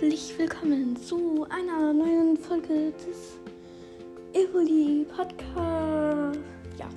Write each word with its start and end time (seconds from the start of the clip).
herzlich 0.00 0.38
willkommen 0.38 0.96
zu 0.96 1.46
einer 1.50 1.92
neuen 1.92 2.34
Folge 2.34 2.90
des 2.92 3.38
Evoli 4.32 5.04
Podcast. 5.14 6.40
Ja, 6.78 6.88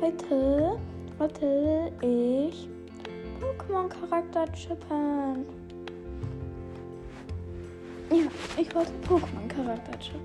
heute 0.00 0.80
wollte 1.16 1.92
ich 2.00 2.68
Pokémon-Charakter 3.40 4.52
chippen. 4.52 5.46
Ja, 8.10 8.26
ich 8.60 8.74
wollte 8.74 8.90
Pokémon-Charakter 9.08 9.96
chippen. 10.00 10.20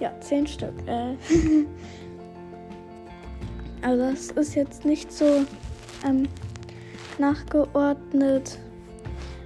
Ja, 0.00 0.12
zehn 0.20 0.44
Stück. 0.44 0.74
Äh. 0.86 1.14
also 3.82 4.10
das 4.10 4.30
ist 4.32 4.56
jetzt 4.56 4.84
nicht 4.84 5.12
so 5.12 5.46
ähm, 6.04 6.26
nachgeordnet 7.18 8.58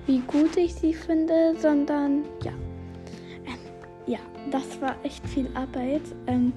wie 0.07 0.21
gut 0.21 0.57
ich 0.57 0.75
sie 0.75 0.95
finde, 0.95 1.55
sondern 1.59 2.25
ja. 2.43 2.53
Ähm, 3.47 3.59
ja, 4.07 4.19
das 4.51 4.81
war 4.81 4.97
echt 5.03 5.27
viel 5.29 5.49
Arbeit. 5.55 6.03
Ähm, 6.27 6.53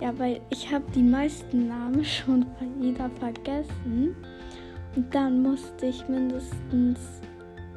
ja, 0.00 0.16
weil 0.18 0.40
ich 0.50 0.70
habe 0.72 0.84
die 0.94 1.02
meisten 1.02 1.68
Namen 1.68 2.04
schon 2.04 2.46
wieder 2.80 3.10
vergessen. 3.18 4.14
Und 4.94 5.14
dann 5.14 5.42
musste 5.42 5.86
ich 5.86 6.06
mindestens 6.08 6.98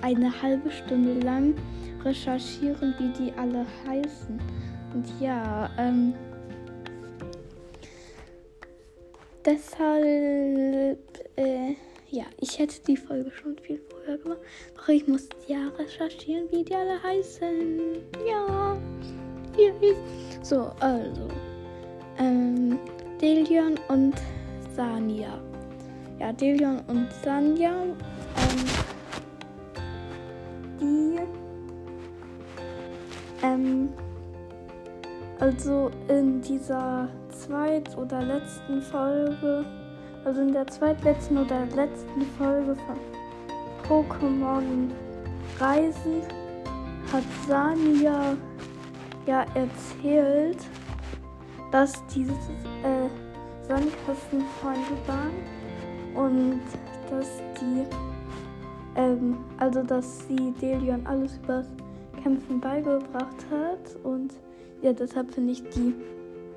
eine 0.02 0.42
halbe 0.42 0.72
Stunde 0.72 1.20
lang 1.20 1.54
recherchieren, 2.04 2.94
wie 2.98 3.24
die 3.24 3.34
alle 3.38 3.66
heißen. 3.86 4.40
Und 4.94 5.06
ja, 5.20 5.70
ähm, 5.78 6.14
deshalb, 9.46 11.00
äh, 11.36 11.76
ja, 12.12 12.24
ich 12.40 12.58
hätte 12.58 12.82
die 12.88 12.98
Folge 12.98 13.32
schon 13.32 13.58
viel 13.58 13.80
früher 13.90 14.18
gemacht. 14.18 14.40
Doch 14.76 14.88
ich 14.88 15.08
muss 15.08 15.30
ja 15.48 15.68
recherchieren, 15.78 16.50
wie 16.52 16.64
die 16.64 16.76
alle 16.76 17.02
heißen. 17.02 17.80
Ja. 18.28 18.78
So, 20.42 20.72
also. 20.80 21.28
Ähm, 22.18 22.80
Delion 23.22 23.80
und 23.90 24.16
Sania. 24.76 25.40
Ja, 26.20 26.34
Delion 26.34 26.82
und 26.88 27.12
Sanja. 27.24 27.72
Ähm, 28.36 28.66
die. 30.80 31.20
Ähm, 33.44 33.90
also 35.40 35.92
in 36.08 36.42
dieser 36.42 37.08
zweit- 37.30 37.98
oder 37.98 38.22
letzten 38.22 38.82
Folge 38.82 39.66
also 40.26 40.42
in 40.42 40.54
der 40.54 40.68
zweitletzten 40.68 41.38
oder 41.38 41.66
letzten 41.76 42.22
Folge 42.38 42.76
von 42.76 42.98
Pokémon 43.88 44.90
Reisen 45.60 46.22
hat 47.12 47.24
Sania 47.48 48.38
ja 49.26 49.46
erzählt, 49.56 50.58
dass 51.72 51.94
diese 52.08 52.32
äh, 52.32 53.10
Sandkassenfreunde 53.68 54.98
waren 55.08 55.34
und 56.16 56.62
dass 57.10 57.42
die, 57.60 57.86
ähm, 58.96 59.38
also 59.58 59.84
dass 59.84 60.28
sie 60.28 60.54
Delion 60.62 61.06
alles 61.06 61.38
über 61.44 61.64
Kämpfen 62.22 62.60
beigebracht 62.60 63.46
hat 63.52 64.04
und 64.04 64.34
ja, 64.82 64.94
deshalb 64.94 65.34
finde 65.34 65.54
ich 65.54 65.64
die, 65.70 65.94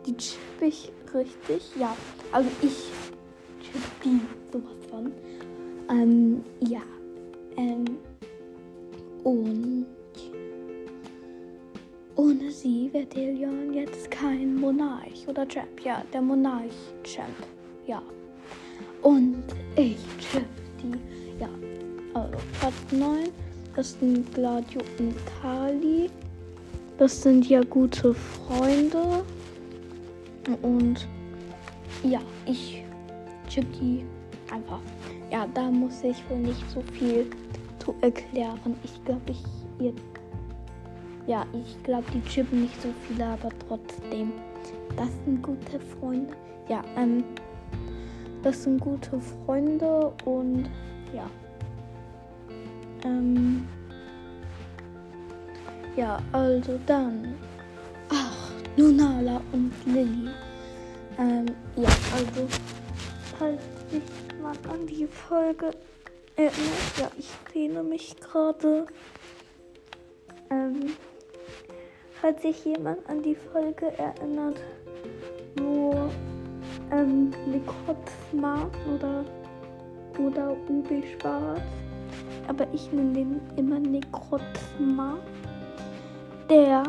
die 0.07 0.17
chippig 0.17 0.93
richtig. 1.15 1.73
Ja, 1.79 1.97
also 2.33 2.49
ich 2.63 2.91
Sowas 4.53 4.77
von. 4.91 5.13
Ähm, 5.91 6.45
ja. 6.61 6.83
Ähm, 7.57 7.85
und 9.25 9.87
ohne 12.17 12.51
sie 12.51 12.93
wäre 12.93 13.07
Delion 13.07 13.73
jetzt 13.73 14.11
kein 14.11 14.57
Monarch 14.57 15.27
oder 15.27 15.47
Champ. 15.47 15.85
Ja, 15.85 16.03
der 16.13 16.21
Monarch-Champ. 16.21 17.47
Ja. 17.87 18.03
Und 19.03 19.45
ich 19.77 19.99
chip 20.19 20.45
die. 20.83 21.41
Ja. 21.41 21.49
Also, 22.15 22.39
Part 22.61 22.75
9. 22.93 23.29
Das 23.75 23.99
sind 23.99 24.33
Gladio 24.35 24.83
und 24.99 25.15
Kali. 25.41 26.11
Das 26.99 27.23
sind 27.23 27.49
ja 27.49 27.63
gute 27.63 28.15
Freunde. 28.15 29.25
Und 30.61 31.07
ja, 32.03 32.21
ich 32.47 32.85
Chicky 33.53 34.07
einfach. 34.51 34.81
Ja, 35.31 35.47
da 35.53 35.71
muss 35.71 36.03
ich 36.03 36.17
wohl 36.31 36.39
nicht 36.39 36.71
so 36.71 36.83
viel 36.93 37.31
zu 37.79 37.95
erklären. 38.01 38.77
Ich 38.83 39.05
glaube, 39.05 39.23
ich 39.27 39.43
ihr. 39.79 39.93
Ja, 41.27 41.45
ich 41.53 41.81
glaube, 41.83 42.05
die 42.15 42.23
chippen 42.23 42.63
nicht 42.63 42.81
so 42.81 42.89
viele, 43.07 43.27
aber 43.27 43.51
trotzdem. 43.69 44.33
Das 44.97 45.09
sind 45.25 45.43
gute 45.43 45.79
Freunde. 45.81 46.33
Ja, 46.69 46.83
ähm. 46.97 47.25
Das 48.43 48.63
sind 48.63 48.81
gute 48.81 49.21
Freunde 49.21 50.13
und 50.25 50.69
ja. 51.15 51.29
Ähm. 53.05 53.69
Ja, 55.95 56.19
also 56.33 56.81
dann. 56.87 57.35
Ach, 58.09 58.51
Lunala 58.77 59.41
und 59.53 59.73
Lilly. 59.85 60.31
Ähm, 61.19 61.47
ja, 61.77 61.91
also 62.17 62.49
falls 63.43 63.63
sich 63.91 64.03
mal 64.41 64.55
an 64.73 64.87
die 64.87 65.07
Folge 65.07 65.71
erinnert. 66.37 66.99
Ja, 66.99 67.11
ich 67.19 67.29
lehne 67.53 67.83
mich 67.83 68.15
gerade. 68.17 68.87
Ähm, 70.51 70.93
falls 72.21 72.43
sich 72.43 72.65
jemand 72.65 73.05
an 73.09 73.21
die 73.23 73.35
Folge 73.35 73.87
erinnert, 73.99 74.61
wo 75.57 76.09
ähm, 76.93 77.33
Likotma 77.51 78.71
oder, 78.95 79.25
oder 80.25 80.57
UB 80.69 81.03
Schwarz, 81.19 81.61
aber 82.47 82.67
ich 82.73 82.93
nenne 82.93 83.13
den 83.13 83.41
immer 83.57 83.81
Nekrotma. 83.81 85.19
Der 86.49 86.85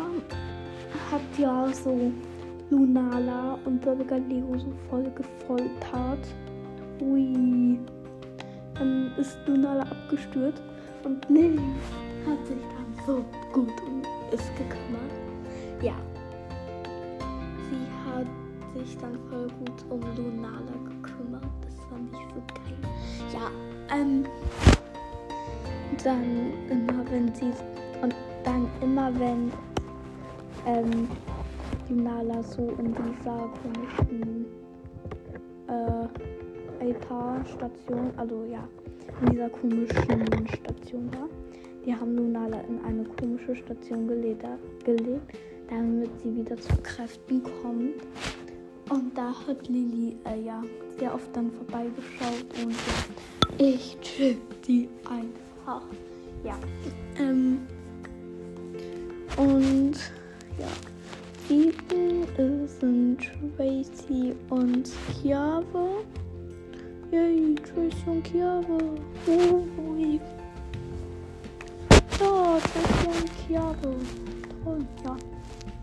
hat 1.10 1.40
ja 1.40 1.68
so 1.72 2.12
Lunala 2.70 3.58
und 3.66 3.84
Galileo 3.84 4.58
so 4.58 4.72
voll 4.90 5.10
gefoltert. 5.16 6.28
Ui. 7.04 7.80
Dann 8.76 9.12
ist 9.18 9.38
Lunala 9.46 9.84
abgestürzt 9.84 10.64
und 11.04 11.28
Lilly 11.30 11.60
hat 12.26 12.48
sich 12.48 12.58
dann 12.58 13.06
so 13.06 13.24
gut 13.52 13.70
um 13.86 14.02
es 14.32 14.42
gekümmert. 14.58 15.12
Ja. 15.82 15.94
Sie 17.70 17.86
hat 18.10 18.28
sich 18.76 18.98
dann 18.98 19.20
voll 19.30 19.48
gut 19.60 19.86
um 19.90 20.02
Lunala 20.16 20.74
gekümmert. 20.86 21.44
Das 21.62 21.76
fand 21.90 22.12
ich 22.12 22.20
so 22.34 22.42
geil. 22.54 22.78
Ja, 23.34 23.96
ähm. 23.96 24.26
Dann 26.04 26.52
immer 26.70 27.10
wenn 27.12 27.34
sie 27.34 27.52
und 28.02 28.16
dann 28.44 28.68
immer 28.82 29.14
wenn 29.20 29.52
ähm, 30.66 31.08
die 31.88 31.94
Nala 31.94 32.44
so 32.44 32.74
in 32.78 32.94
dieser 32.94 33.50
komischen 33.62 34.48
Altar-Station, 36.94 38.14
also 38.18 38.46
ja, 38.46 38.68
in 39.22 39.32
dieser 39.32 39.50
komischen 39.50 40.48
Station 40.48 41.10
war. 41.14 41.30
Die 41.86 41.94
haben 41.94 42.16
Lunala 42.16 42.62
in 42.62 42.84
eine 42.86 43.04
komische 43.04 43.56
Station 43.56 44.08
gelegt, 44.08 44.44
damit 45.70 46.10
sie 46.22 46.36
wieder 46.36 46.58
zu 46.58 46.76
Kräften 46.82 47.44
kommt. 47.62 48.02
Und 48.90 49.18
da 49.18 49.34
hat 49.48 49.68
Lili 49.68 50.18
äh, 50.26 50.42
ja 50.42 50.62
sehr 50.98 51.14
oft 51.14 51.36
dann 51.36 51.52
vorbeigeschaut 51.52 52.46
und 52.64 52.72
ja, 52.72 53.66
ich 53.66 53.98
chill 54.02 54.38
die 54.68 54.90
einfach. 55.10 55.84
Ja. 56.44 56.58
Ähm, 57.18 57.60
und 59.38 59.94
ja. 60.60 60.68
Sieben 61.48 62.26
sind 62.68 63.20
Tracy 63.58 64.34
und 64.50 64.90
Kiave. 65.22 66.06
Yay, 67.14 67.54
Tracy 67.54 68.10
und 68.10 68.24
Kiave. 68.24 68.98
Ui. 69.28 70.20
Ja, 72.20 72.58
Tracy 72.58 73.08
und 73.08 73.30
Kiave. 73.38 73.96
Toll, 74.64 74.86
ja. 75.06 75.16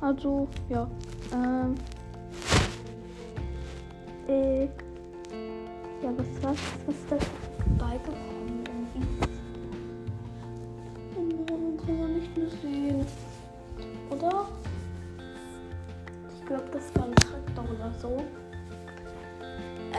Also, 0.01 0.49
ja. 0.69 0.91
Ähm. 1.33 1.77
Äh. 4.27 4.65
Ja, 6.03 6.11
was 6.17 6.27
was 6.43 6.59
was 6.87 6.97
ist 6.97 7.13
das 7.13 7.25
beigekommen 7.79 8.65
irgendwie? 8.67 9.07
Und 11.17 11.87
kann 11.87 12.01
man 12.01 12.15
nicht 12.15 12.37
mehr 12.37 12.51
sehen. 12.61 13.07
Oder? 14.11 14.47
glaube, 16.51 16.65
das 16.73 16.93
war 16.97 17.05
ein 17.05 17.15
Traktor 17.15 17.65
oder 17.73 17.93
so. 18.03 18.25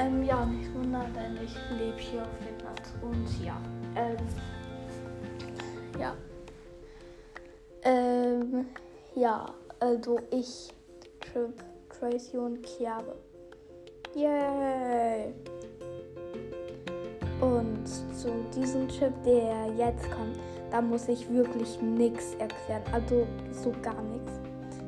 Ähm, 0.01 0.23
ja, 0.23 0.43
nicht 0.45 0.73
wundern, 0.73 1.13
denn 1.13 1.37
ich 1.43 1.55
lebe 1.77 1.97
hier 1.97 2.23
auf 2.23 2.27
Finnland. 2.39 2.81
Und 3.03 3.45
ja, 3.45 3.55
ähm, 3.95 4.17
ja. 5.99 6.15
Ähm, 7.83 8.65
ja, 9.13 9.45
also 9.79 10.19
ich 10.31 10.73
Chip 11.31 11.53
Tracy 11.89 12.37
und 12.37 12.63
Kiabe. 12.63 13.15
Yay! 14.15 15.33
Und 17.39 17.85
zu 17.85 18.29
diesem 18.55 18.87
Chip, 18.87 19.13
der 19.23 19.67
jetzt 19.77 20.09
kommt, 20.11 20.37
da 20.71 20.81
muss 20.81 21.07
ich 21.09 21.29
wirklich 21.31 21.79
nichts 21.81 22.33
erklären. 22.35 22.81
Also 22.91 23.27
so 23.51 23.71
gar 23.83 24.01
nichts. 24.01 24.31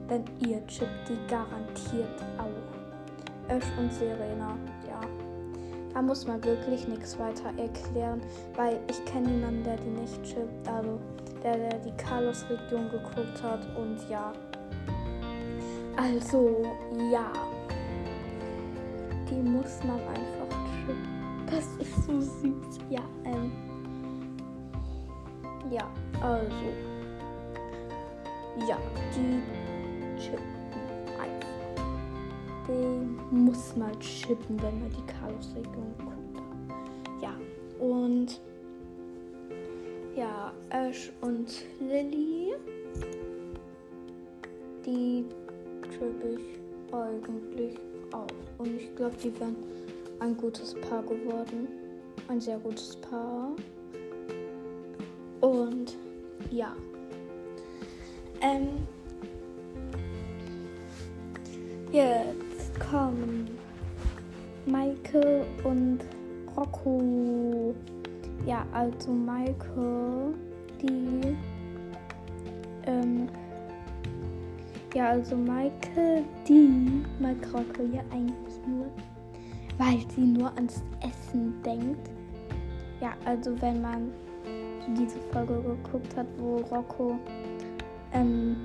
Denn 0.10 0.24
ihr 0.40 0.66
chippt 0.68 1.08
die 1.08 1.18
garantiert 1.28 2.22
auch. 2.38 3.50
Ash 3.50 3.66
und 3.80 3.94
Serena. 3.94 4.58
Da 5.94 6.02
muss 6.02 6.26
man 6.26 6.44
wirklich 6.44 6.88
nichts 6.88 7.20
weiter 7.20 7.52
erklären, 7.58 8.22
weil 8.56 8.80
ich 8.90 9.04
kenne 9.06 9.28
niemanden, 9.28 9.64
der 9.64 9.78
die 9.78 9.90
nicht 9.90 10.24
chippt. 10.24 10.68
Also 10.68 11.00
der, 11.44 11.58
der 11.58 11.80
die 11.80 11.92
Carlos-Region 11.92 12.90
geguckt 12.90 13.44
hat 13.44 13.60
und 13.78 13.98
ja. 14.10 14.34
Also, 15.96 16.64
ja. 17.12 17.32
Die 19.30 19.36
muss 19.36 19.80
man 19.84 20.00
einfach 20.00 20.58
chippen. 20.86 21.46
Das 21.46 21.66
ist 21.80 22.06
so 22.06 22.20
süß. 22.20 22.80
Ja, 22.90 23.02
ähm. 23.26 23.52
Ja, 25.70 25.88
also. 26.22 26.50
Ja, 28.68 28.78
die 29.16 29.42
einfach. 30.22 30.53
Den 32.74 33.20
muss 33.30 33.76
man 33.76 33.92
chippen, 34.00 34.60
wenn 34.62 34.80
man 34.80 34.90
die 34.90 35.06
Carlos-Region 35.06 35.94
guckt. 36.00 36.44
Ja, 37.22 37.36
und. 37.80 38.42
Ja, 40.16 40.52
Ash 40.70 41.12
und 41.22 41.66
Lily. 41.80 42.54
Die 44.86 45.26
trippe 45.82 46.40
ich 46.40 46.94
eigentlich 46.94 47.78
auch. 48.12 48.28
Und 48.58 48.76
ich 48.76 48.96
glaube, 48.96 49.16
die 49.24 49.40
wären 49.40 49.56
ein 50.20 50.36
gutes 50.36 50.74
Paar 50.74 51.04
geworden. 51.04 51.68
Ein 52.28 52.42
sehr 52.42 52.58
gutes 52.58 52.96
Paar. 52.98 53.52
Und 55.42 55.96
ja. 56.50 56.76
Ähm, 58.42 58.88
Ja, 68.46 68.66
also 68.74 69.12
Michael, 69.12 70.34
die. 70.82 71.38
Ähm, 72.86 73.28
ja, 74.94 75.10
also 75.10 75.36
Michael, 75.36 76.24
die 76.48 77.04
mag 77.20 77.38
Rocco 77.54 77.84
ja 77.92 78.02
eigentlich 78.12 78.60
nur, 78.68 78.88
weil 79.78 80.00
sie 80.14 80.22
nur 80.22 80.54
ans 80.56 80.84
Essen 81.00 81.54
denkt. 81.64 82.12
Ja, 83.02 83.14
also 83.26 83.60
wenn 83.62 83.82
man 83.82 84.12
diese 84.98 85.20
Folge 85.32 85.56
geguckt 85.62 86.16
hat, 86.16 86.28
wo 86.38 86.58
Rocco 86.58 87.18
ähm, 88.14 88.58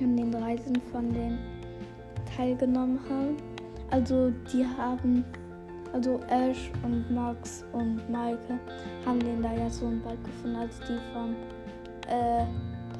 an 0.00 0.16
den 0.16 0.34
Reisen 0.34 0.80
von 0.90 1.12
denen 1.12 1.38
teilgenommen 2.36 2.98
hat. 3.08 3.42
Also 3.90 4.30
die 4.52 4.66
haben, 4.66 5.24
also 5.92 6.20
Ash 6.28 6.70
und 6.82 7.10
Max 7.10 7.64
und 7.72 8.08
Maike 8.10 8.58
haben 9.04 9.20
den 9.20 9.42
da 9.42 9.52
ja 9.52 9.68
so 9.68 9.86
im 9.86 10.04
Wald 10.04 10.22
gefunden, 10.24 10.56
als 10.56 10.78
die 10.80 10.98
von 11.12 11.34
äh, 12.08 12.44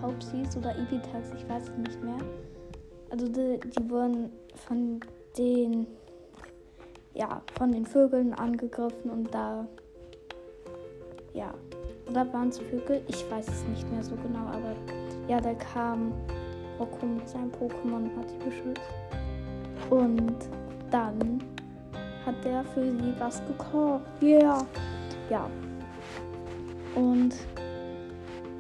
Taubsis 0.01 0.57
oder 0.57 0.77
Ibitax, 0.77 1.33
ich 1.37 1.49
weiß 1.49 1.65
es 1.65 1.77
nicht 1.79 2.03
mehr. 2.03 2.19
Also 3.11 3.29
die, 3.29 3.61
die 3.61 3.91
wurden 3.91 4.31
von 4.55 5.01
den 5.37 5.87
ja, 7.15 7.41
von 7.57 7.73
den 7.73 7.87
Vögeln 7.87 8.35
angegriffen 8.35 9.11
und 9.11 9.35
da 9.35 9.67
ja, 11.33 11.53
oder 12.09 12.33
waren 12.33 12.49
es 12.49 12.59
Vögel? 12.59 13.03
Ich 13.09 13.31
weiß 13.31 13.49
es 13.49 13.65
nicht 13.65 13.91
mehr 13.91 14.03
so 14.03 14.17
genau, 14.17 14.47
aber 14.47 14.75
ja, 15.29 15.41
da 15.41 15.55
kam 15.55 16.13
Rocco 16.79 17.07
mit 17.07 17.29
seinem 17.29 17.51
Pokémon 17.51 18.05
und 18.05 18.17
hat 18.17 18.31
sie 18.31 18.39
beschützt. 18.39 18.81
Und 19.91 20.37
dann 20.91 21.43
hat 22.27 22.45
der 22.45 22.65
für 22.65 22.83
sie 22.83 23.15
was 23.19 23.41
gekocht. 23.47 24.03
Yeah. 24.21 24.67
Ja. 25.31 25.49
Und 26.95 27.35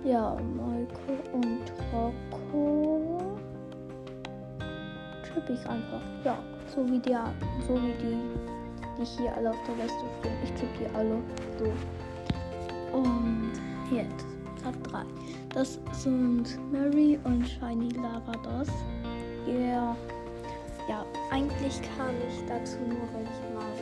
ja, 0.04 0.36
Maike 0.56 1.22
und 1.32 1.72
Rocco 1.92 3.36
tripp 5.22 5.50
ich 5.50 5.68
einfach. 5.68 6.00
Ja, 6.24 6.38
so 6.74 6.86
wie 6.86 7.00
die, 7.00 7.16
so 7.66 7.74
wie 7.74 7.92
die, 8.00 8.18
die 8.98 9.04
hier 9.04 9.34
alle 9.36 9.50
auf 9.50 9.56
der 9.66 9.84
Liste 9.84 10.04
stehen. 10.20 10.32
Ich 10.44 10.52
tripp 10.52 10.78
die 10.78 10.96
alle 10.96 11.18
so. 11.58 12.96
Und 12.96 13.52
jetzt 13.90 14.26
Top 14.62 14.82
3. 14.90 15.02
Das 15.54 15.78
sind 15.92 16.58
Mary 16.70 17.18
und 17.24 17.46
Shiny 17.48 17.88
Lavados. 17.90 18.68
Yeah. 19.46 19.96
Ja, 21.66 21.72
eigentlich 21.72 21.96
kam 21.96 22.14
ich 22.28 22.46
dazu 22.46 22.78
nur, 22.78 23.08
weil 23.12 23.24
ich 23.24 23.54
mal 23.54 23.72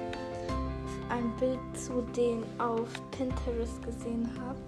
ein 1.11 1.31
Bild 1.39 1.59
zu 1.77 2.01
denen 2.17 2.45
auf 2.59 2.89
Pinterest 3.11 3.83
gesehen 3.83 4.29
habe. 4.41 4.59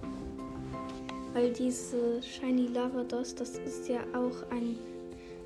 Weil 1.32 1.52
diese 1.52 2.22
Shiny 2.22 2.66
Lavados, 2.66 3.34
das 3.34 3.58
ist 3.58 3.88
ja 3.88 4.00
auch 4.12 4.50
ein 4.50 4.78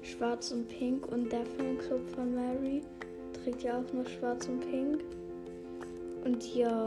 Schwarz 0.02 0.50
und 0.50 0.68
Pink 0.68 1.06
und 1.12 1.30
der 1.30 1.44
Fanclub 1.46 2.08
von 2.10 2.34
Mary 2.34 2.82
trägt 3.32 3.62
ja 3.62 3.78
auch 3.78 3.92
nur 3.92 4.04
Schwarz 4.06 4.48
und 4.48 4.60
Pink. 4.60 5.04
Und 6.24 6.54
ja, 6.54 6.84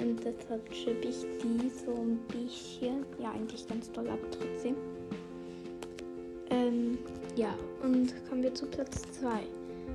und 0.00 0.22
deshalb 0.22 0.70
chippe 0.70 1.08
ich 1.08 1.24
die 1.42 1.70
so 1.70 1.92
ein 1.92 2.18
bisschen. 2.28 3.06
Ja, 3.18 3.30
eigentlich 3.30 3.66
ganz 3.68 3.90
toll, 3.90 4.08
aber 4.08 4.30
trotzdem. 4.30 4.76
Ähm, 6.50 6.98
ja, 7.36 7.54
und 7.82 8.12
kommen 8.28 8.42
wir 8.42 8.54
zu 8.54 8.66
Platz 8.66 9.02
2. 9.20 9.28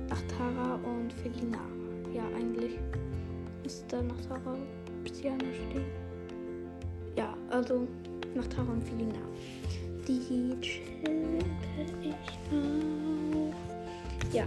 Nach 0.08 0.22
Tara 0.36 0.74
und 0.84 1.12
Felina. 1.12 1.60
Ja, 2.12 2.24
eigentlich 2.36 2.78
müsste 3.62 4.02
nach 4.02 4.20
Tara 4.28 4.56
Psyana 5.04 5.44
stehen. 5.44 5.84
Ja, 7.16 7.34
also 7.50 7.86
nach 8.34 8.46
Tara 8.48 8.70
und 8.70 8.84
Felina. 8.84 9.20
Die 10.06 10.54
chippe 10.60 11.38
ich 12.02 12.12
auf. 12.52 13.54
Ja. 14.32 14.46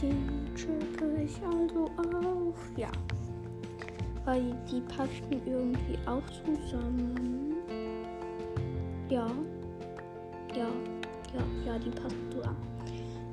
Die 0.00 0.14
chippe 0.54 1.22
ich 1.24 1.36
also 1.42 1.90
auf. 1.96 2.56
Ja. 2.76 2.92
Weil 4.24 4.54
die 4.70 4.80
passen 4.82 5.40
irgendwie 5.44 5.98
auch 6.06 6.22
zusammen. 6.44 7.54
Ja. 9.08 9.30
Ja. 10.56 10.66
Ja, 11.34 11.42
ja, 11.66 11.78
die 11.78 11.90
passen 11.90 12.30
zusammen. 12.32 12.56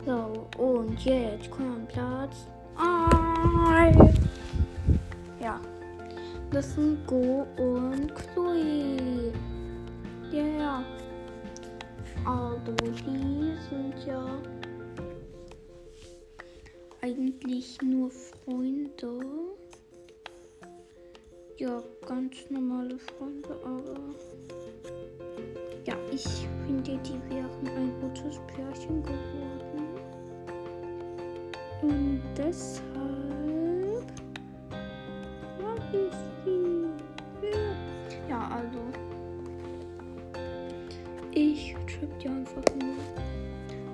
So, 0.06 0.48
und 0.62 1.00
jetzt 1.06 1.50
kommt 1.50 1.88
Platz 1.88 2.48
1. 2.76 3.98
Ja. 5.42 5.60
Das 6.52 6.76
sind 6.76 7.08
Go 7.08 7.48
und 7.58 8.14
Chloe. 8.14 9.32
Ja, 10.32 10.46
ja. 10.46 10.84
Also, 12.26 12.72
die 13.06 13.54
sind 13.70 14.06
ja 14.06 14.26
eigentlich 17.02 17.82
nur 17.82 18.12
Freunde. 18.12 19.20
Ja, 21.58 21.82
ganz 22.06 22.36
normale 22.50 22.98
Freunde, 23.00 23.50
aber 23.64 24.00
ja, 25.86 25.96
ich 26.12 26.48
finde, 26.66 26.98
die 26.98 27.20
wären 27.30 27.68
ein 27.68 27.94
gutes 28.02 28.40
Pärchen 28.48 29.02
geworden. 29.04 29.88
Und 31.82 32.22
deshalb 32.38 32.84
mag 35.60 35.82
ich 35.92 36.14
sie. 36.46 36.86
Ja, 37.52 38.30
ja 38.30 38.50
also 38.56 38.80
ich 41.32 41.76
trip 41.88 42.20
die 42.20 42.30
einfach 42.30 42.64
nur, 42.80 42.96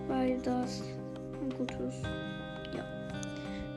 weil 0.07 0.37
das 0.41 0.83
ein 1.41 1.49
gutes 1.57 2.03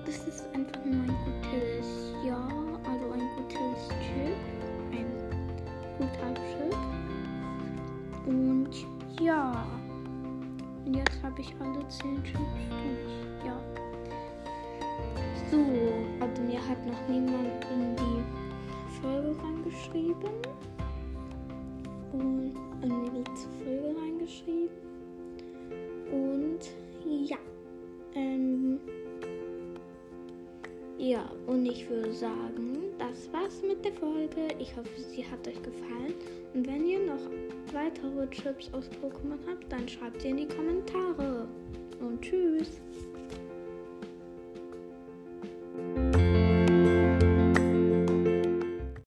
das 0.04 0.26
ist 0.26 0.45
einfach 0.54 0.85
nur 0.85 1.00
ein 1.02 1.16
gutes 1.25 2.12
Ja, 2.25 2.49
also 2.85 3.12
ein 3.12 3.28
gutes 3.37 3.88
Chip. 4.00 4.37
Ein 4.90 5.07
guter 5.97 6.35
Chip. 6.35 7.02
Und 8.26 8.71
ja. 9.21 9.67
Und 10.85 10.97
jetzt 10.97 11.23
habe 11.23 11.41
ich 11.41 11.55
alle 11.61 11.87
10 11.88 12.23
Chips 12.25 12.38
durch. 12.69 13.47
Ja. 13.47 13.59
So, 15.50 15.59
also 16.21 16.43
mir 16.43 16.61
hat 16.67 16.85
noch 16.87 17.09
niemand 17.09 17.64
in 17.73 17.97
die 17.97 19.00
Folge 19.00 19.37
reingeschrieben. 19.43 20.33
und 22.12 22.55
an 22.83 23.05
die 23.05 23.19
letzte 23.19 23.49
Folge 23.64 24.00
reingeschrieben. 24.00 24.76
Und 26.11 26.61
ja, 27.05 27.38
ähm, 28.14 28.81
ja, 31.03 31.29
und 31.49 31.67
ich 31.67 31.91
würde 31.91 32.13
sagen, 32.13 32.79
das 32.97 33.29
war's 33.33 33.61
mit 33.67 33.85
der 33.85 33.93
Folge. 33.93 34.47
Ich 34.61 34.77
hoffe, 34.77 34.89
sie 35.13 35.27
hat 35.27 35.47
euch 35.49 35.61
gefallen. 35.61 36.15
Und 36.55 36.65
wenn 36.69 36.87
ihr 36.87 37.01
noch 37.01 37.19
weitere 37.73 38.31
Chips 38.31 38.71
aus 38.73 38.89
Pokémon 39.03 39.39
habt, 39.49 39.71
dann 39.73 39.89
schreibt 39.89 40.23
sie 40.23 40.29
in 40.29 40.37
die 40.37 40.47
Kommentare. 40.47 41.49
Und 41.99 42.23
tschüss. 42.23 42.81